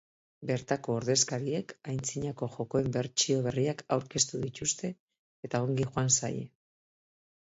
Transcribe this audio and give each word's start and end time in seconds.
Bertako 0.51 0.93
ordezkariek, 0.99 1.73
antzinako 1.91 2.47
jokoen 2.55 2.89
bertsio 2.95 3.43
berriak 3.49 3.83
aurkeztu 3.97 4.41
dituzte 4.47 4.91
eta 5.49 5.61
ongi 5.67 5.87
joan 5.91 6.11
zaie. 6.17 6.43